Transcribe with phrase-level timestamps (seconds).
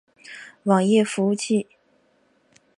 [0.63, 1.67] 网页服务器。